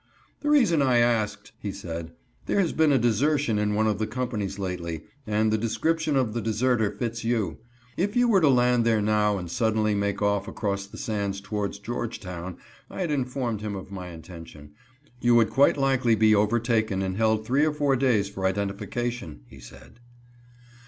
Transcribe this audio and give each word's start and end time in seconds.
"The 0.39 0.49
reason 0.49 0.81
I 0.81 0.97
asked," 0.97 1.51
he 1.59 1.71
said, 1.71 2.11
"there 2.47 2.57
has 2.59 2.73
been 2.73 2.91
a 2.91 2.97
desertion 2.97 3.59
in 3.59 3.75
one 3.75 3.85
of 3.85 3.99
the 3.99 4.07
companies 4.07 4.57
lately, 4.57 5.03
and 5.27 5.53
the 5.53 5.59
description 5.59 6.15
of 6.15 6.33
the 6.33 6.41
deserter 6.41 6.89
fits 6.89 7.23
you. 7.23 7.59
If 7.97 8.15
you 8.15 8.27
were 8.27 8.41
to 8.41 8.49
land 8.49 8.83
there 8.83 8.99
now 8.99 9.37
and 9.37 9.47
suddenly 9.47 9.93
make 9.93 10.19
off 10.19 10.47
across 10.47 10.87
the 10.87 10.97
sands 10.97 11.39
towards 11.39 11.77
Georgetown 11.77 12.57
I 12.89 13.01
had 13.01 13.11
informed 13.11 13.61
him 13.61 13.75
of 13.75 13.91
my 13.91 14.07
intention 14.07 14.71
you 15.19 15.35
would 15.35 15.51
quite 15.51 15.77
likely 15.77 16.15
be 16.15 16.33
overtaken 16.33 17.03
and 17.03 17.15
held 17.15 17.45
three 17.45 17.63
or 17.63 17.71
four 17.71 17.95
days 17.95 18.27
for 18.27 18.47
identification," 18.47 19.41
he 19.45 19.59
said. 19.59 19.99